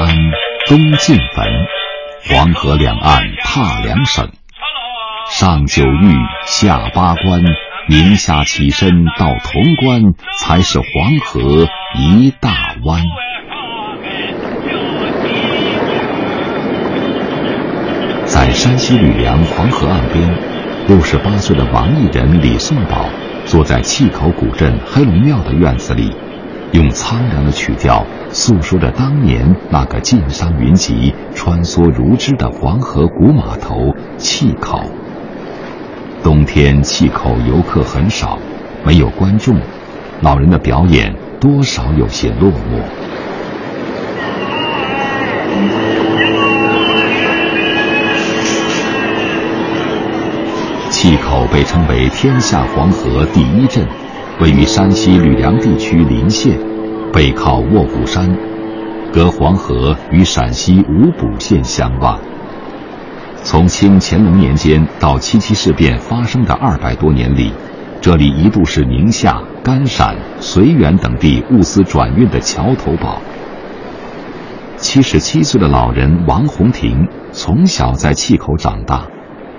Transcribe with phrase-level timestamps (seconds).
[0.00, 0.16] 安，
[0.66, 1.46] 东晋坟，
[2.28, 4.30] 黄河两岸踏两省，
[5.30, 6.14] 上九峪，
[6.46, 7.42] 下八关，
[7.88, 10.86] 宁夏起身到潼关，才是黄
[11.24, 11.68] 河
[11.98, 12.50] 一大
[12.84, 13.02] 湾。
[18.24, 20.38] 在山西吕梁黄河岸边，
[20.88, 23.06] 六十八岁的王艺人李颂宝
[23.44, 26.14] 坐在契口古镇黑龙庙的院子里，
[26.72, 34.80] 用苍凉的曲调诉说着当年那个晋商云集、穿梭如织的黄河古码头气口。
[36.22, 38.38] 冬天气口游客很少，
[38.84, 39.56] 没有观众，
[40.20, 42.80] 老人的表演多少有些落寞。
[50.90, 53.84] 气口被称为天下黄河第一镇，
[54.40, 56.58] 位于山西吕梁地区临县，
[57.12, 58.34] 背靠卧虎山，
[59.12, 62.18] 隔黄河与陕西无补县相望。
[63.42, 67.52] 从清乾隆年间到七七事变发生的二百多年里，
[68.00, 73.20] 这里一度是宁夏、甘陕、绥远等地物资转运的桥头堡。
[74.78, 79.06] 七十七岁的老人王洪庭从小在契口长大。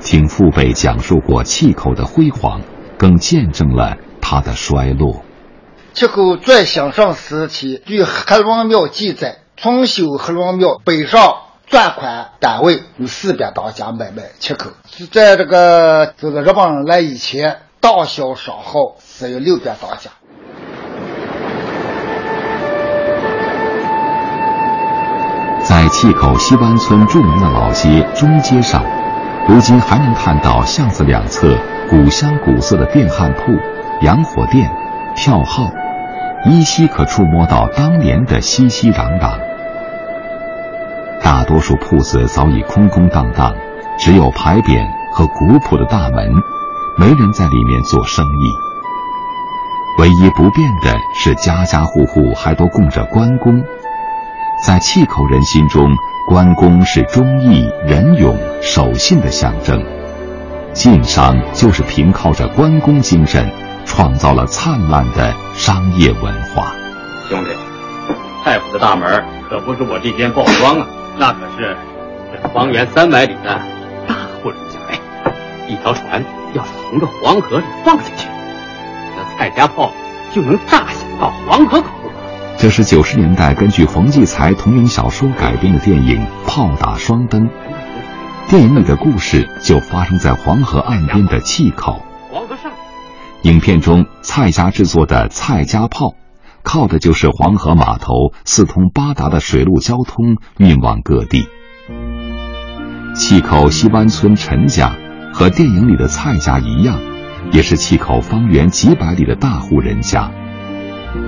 [0.00, 2.62] 听父辈讲述过契口的辉煌，
[2.96, 5.22] 更见证了它的衰落。
[5.92, 11.34] 契口最兴盛时期，据黑龙庙记载，重修黑龙庙北上
[11.66, 14.70] 专款单位有四百多家买卖切口。
[14.88, 20.10] 是在这个这个日本人来以前，大小商号是有六百多家。
[25.62, 28.84] 在气口西湾村著名的老街中街上。
[29.48, 31.56] 如今还能看到巷子两侧
[31.88, 33.52] 古香古色的电焊铺、
[34.00, 34.70] 洋火店、
[35.14, 35.70] 票号，
[36.46, 39.38] 依稀可触摸到当年的熙熙攘攘。
[41.22, 43.54] 大多数铺子早已空空荡荡，
[43.98, 46.32] 只有牌匾和古朴的大门，
[46.96, 48.54] 没人在里面做生意。
[49.98, 53.62] 唯一不变的是，家家户户还都供着关公，
[54.66, 55.90] 在契口人心中。
[56.28, 59.82] 关公是忠义、仁勇、守信的象征，
[60.72, 63.50] 晋商就是凭靠着关公精神，
[63.90, 66.72] 创造了灿烂的商业文化。
[67.28, 67.50] 兄弟，
[68.44, 70.86] 太府的大门可不是我这边报庄啊，
[71.18, 71.76] 那可是
[72.32, 73.60] 这方圆三百里的
[74.06, 74.98] 大户人家哎。
[75.66, 76.24] 一条船
[76.54, 78.28] 要是从这黄河里放下去，
[79.16, 79.90] 那蔡家炮
[80.32, 81.88] 就能炸响到黄河口。
[82.56, 87.48] 这是九十年代根据冯骥才同名小说改编的电影《炮打双灯》。
[88.48, 92.04] 电影里的故事就发生在黄河岸边的气口。
[92.30, 92.69] 黄河上，
[93.42, 96.14] 影片中蔡家制作的蔡家炮，
[96.62, 101.46] 靠的就是黄河码头四通八达的水陆交通运往各地。
[103.16, 104.94] 契口西湾村陈家
[105.32, 107.00] 和电影里的蔡家一样，
[107.50, 110.30] 也是契口方圆几百里的大户人家。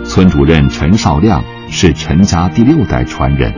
[0.04, 3.54] 村主任陈少亮是陈家第六代传人，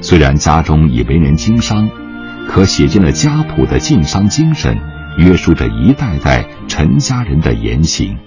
[0.00, 1.90] 虽然家中已为人经商，
[2.48, 4.78] 可写进了家谱的晋商精神，
[5.16, 8.18] 约束着一代代陈家人的言行。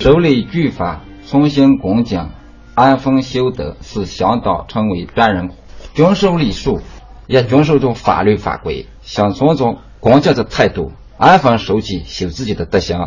[0.00, 2.28] 守礼具法，从行恭敬，
[2.74, 5.50] 安分修德，使乡道成为专人
[5.94, 6.80] 遵守礼数，
[7.26, 12.98] 也遵守着法律法规，想尊重恭敬的态度，安分守己，修自己的德行。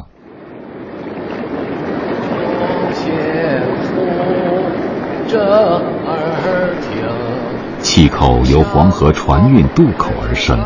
[7.82, 10.58] 气口由黄河船运渡口而生，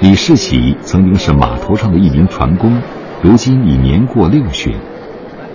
[0.00, 2.80] 李世启曾经是码头上的一名船工，
[3.20, 4.78] 如今已年过六旬。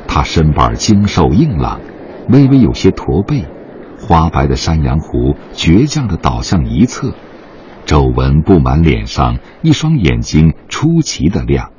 [0.06, 1.80] 他身板精瘦硬朗，
[2.28, 3.46] 微微有些驼背，
[3.98, 7.14] 花白的山羊胡倔强地倒向一侧，
[7.86, 11.72] 皱纹布满脸上，一双眼睛出奇的亮。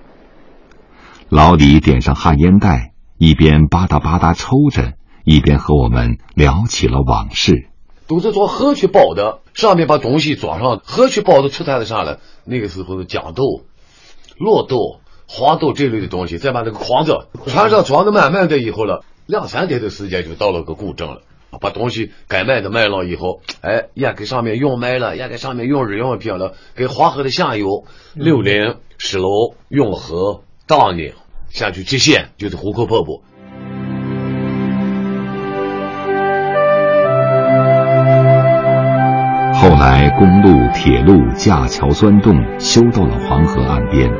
[1.28, 4.94] 老李点上旱烟袋，一边吧嗒吧嗒抽着。
[5.24, 7.68] 一边和我们聊起了往事，
[8.06, 12.20] 都是做河曲包的，上面把东西装上，河曲包的出台子上了。
[12.44, 13.62] 那个时候的豇豆、
[14.38, 21.22] 骆豆、黄豆这类的东西，再把那个筐子船上装的满满的以后了，两三天的时间就到了个古镇了。
[21.60, 27.84] 把东西该卖的卖了以后，哎，也给上面用卖了，也给上面用日用品了，给黄河的下游
[28.14, 31.12] 六陵、石楼、永和、大宁
[31.50, 33.22] 下去接线，就是壶口瀑布。
[39.64, 44.12] 后来，公路、铁路、架桥钻洞修到了黄河岸边，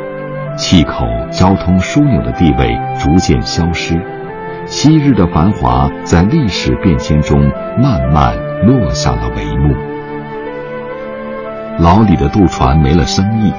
[0.56, 4.00] 气口交通枢纽的地位逐渐消失，
[4.64, 7.42] 昔日的繁华在历史变迁中
[7.78, 9.74] 慢慢落下了帷幕。
[11.78, 13.52] 老李的渡船没了生意，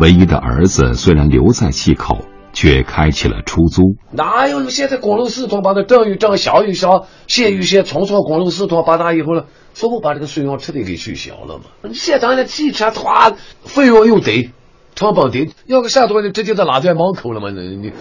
[0.00, 3.96] 唯一的儿子虽然留在气口，却开启了出租。
[4.12, 11.90] 哪有现在公路四通，把它正与正，小雨小，县与县，从从公路四通，把它以后了，全部把这个费用彻底给取消了嘛？
[11.94, 13.32] 现在的汽车花
[13.64, 14.50] 费用又低，
[14.94, 17.50] 成本低，要个下多的直接就拉在门口了嘛？
[17.50, 17.92] 你你。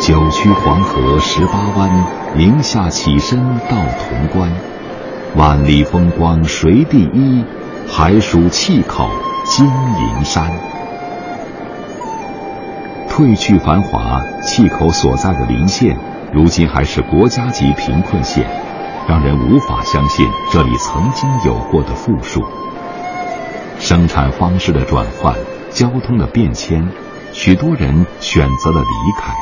[0.00, 2.06] 九曲黄河十八弯，
[2.36, 4.50] 宁夏起身到潼关。
[5.36, 7.44] 万里风光谁第一？
[7.90, 9.08] 还属气口
[9.44, 10.50] 金银山。
[13.08, 15.96] 褪去繁华，气口所在的临县，
[16.32, 18.46] 如今还是国家级贫困县，
[19.08, 22.44] 让人无法相信这里曾经有过的富庶。
[23.80, 25.34] 生产方式的转换，
[25.70, 26.86] 交通的变迁，
[27.32, 29.34] 许多人选择了离开。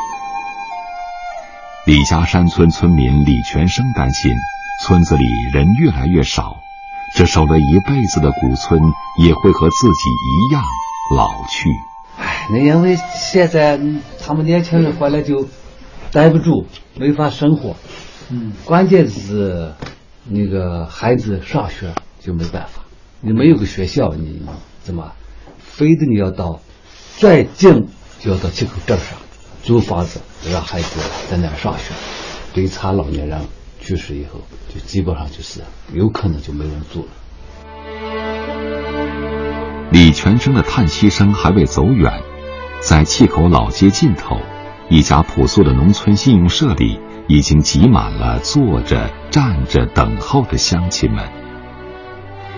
[1.84, 4.32] 李家山村村民李全生担心，
[4.82, 6.56] 村子里人越来越少，
[7.16, 8.78] 这守了一辈子的古村
[9.16, 10.62] 也会和自己一样
[11.16, 11.70] 老去。
[12.18, 13.80] 哎，那因为现在
[14.20, 15.48] 他们年轻人回来就
[16.12, 17.74] 待不住，没法生活。
[18.28, 19.72] 嗯，关键是
[20.24, 22.82] 那个孩子上学就没办法，
[23.22, 24.42] 你没有个学校，你
[24.82, 25.12] 怎么？
[25.58, 26.60] 非得你要到
[27.16, 27.88] 再近
[28.20, 29.16] 就要到七口镇上。
[29.62, 30.20] 租房子
[30.52, 31.94] 让孩子在那儿上学，
[32.52, 33.40] 对他老年人
[33.86, 35.60] 去世以后，就基本上就是
[35.92, 37.08] 有可能就没人住了。
[39.92, 42.20] 李全生的叹息声还未走远，
[42.80, 44.40] 在气口老街尽头，
[44.90, 46.98] 一家朴素的农村信用社里
[47.28, 51.24] 已经挤满了坐着、站着等候的乡亲们。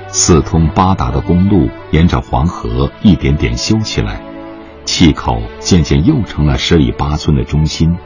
[0.08, 4.22] 四通八达的公路沿着黄河一点点修起来。
[4.86, 7.98] 气口渐渐又成了十里八村的中心，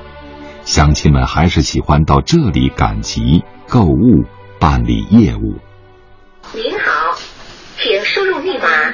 [0.65, 4.25] 乡亲们还是喜欢到这里赶集、购物、
[4.61, 5.57] 办理业务。
[6.55, 7.19] 您好，
[7.79, 8.93] 请输入密码。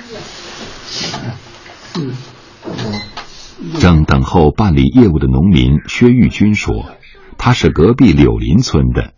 [3.81, 6.87] 正等候办理业务的农民薛玉军说
[7.37, 9.13] ：“他是隔壁柳林村的。”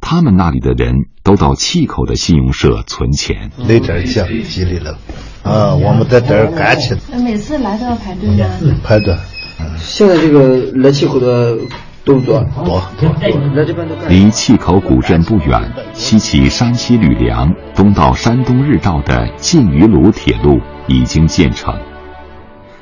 [0.00, 4.98] 他们那里的人都到气口的信用社存钱，那点钱积累了，
[5.42, 6.96] 啊，我们在这儿干起。
[7.22, 8.46] 每次来都要排队吗？
[8.82, 9.14] 排队。
[9.76, 11.58] 现在这个来气口的
[12.04, 12.44] 多不多？
[14.08, 21.74] 离气口古镇不远，西起山西吕梁，东到山东日照的晋榆鲁铁路已经建成。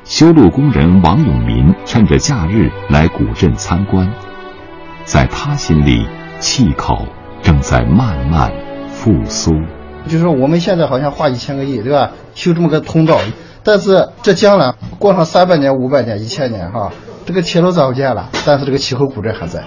[0.03, 4.11] 修路工人王永民趁着假日来古镇参观，
[5.03, 6.07] 在他心里。
[6.39, 7.05] 气口
[7.43, 8.49] 正在慢慢
[8.87, 9.51] 复苏，
[10.07, 12.11] 就是说我们现在好像花一千个亿，对吧？
[12.33, 13.19] 修这么个通道，
[13.61, 16.93] 但是这将来过上三百年、五百年、一千年，哈，
[17.29, 19.63] 这个铁路找不见了，但是这个气候古镇还在。